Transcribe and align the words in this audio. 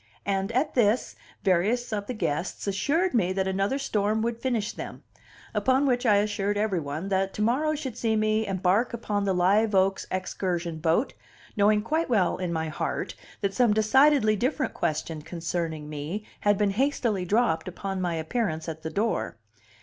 And, 0.25 0.51
at 0.53 0.73
this, 0.73 1.15
various 1.43 1.93
of 1.93 2.07
the 2.07 2.15
guests 2.15 2.65
assured 2.65 3.13
me 3.13 3.31
that 3.33 3.47
another 3.47 3.77
storm 3.77 4.23
would 4.23 4.39
finish 4.41 4.73
them; 4.73 5.03
upon 5.53 5.85
which 5.85 6.07
I 6.07 6.15
assured 6.15 6.57
every 6.57 6.79
one 6.79 7.09
that 7.09 7.35
to 7.35 7.43
morrow 7.43 7.75
should 7.75 7.95
see 7.95 8.15
me 8.15 8.47
embark 8.47 8.95
upon 8.95 9.25
the 9.25 9.33
Live 9.33 9.75
Oaks 9.75 10.07
excursion 10.09 10.79
boat, 10.79 11.13
knowing 11.55 11.83
quite 11.83 12.09
well 12.09 12.37
in 12.37 12.51
my 12.51 12.67
heart 12.67 13.13
that 13.41 13.53
some 13.53 13.75
decidedly 13.75 14.35
different 14.35 14.73
question 14.73 15.21
concerning 15.21 15.87
me 15.87 16.25
had 16.39 16.57
been 16.57 16.71
hastily 16.71 17.23
dropped 17.23 17.67
upon 17.67 18.01
my 18.01 18.15
appearance 18.15 18.67
at 18.67 18.81
the 18.81 18.89
door. 18.89 19.37